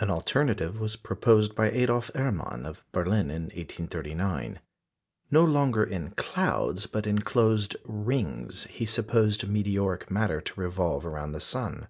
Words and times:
An 0.00 0.10
alternative 0.10 0.78
was 0.78 0.96
proposed 0.96 1.54
by 1.54 1.70
Adolf 1.70 2.10
Erman 2.14 2.66
of 2.66 2.84
Berlin 2.92 3.30
in 3.30 3.44
1839. 3.44 4.60
No 5.30 5.44
longer 5.46 5.82
in 5.82 6.10
clouds, 6.10 6.84
but 6.86 7.06
in 7.06 7.20
closed 7.20 7.74
rings, 7.86 8.64
he 8.64 8.84
supposed 8.84 9.48
meteoric 9.48 10.10
matter 10.10 10.42
to 10.42 10.60
revolve 10.60 11.06
round 11.06 11.34
the 11.34 11.40
sun. 11.40 11.88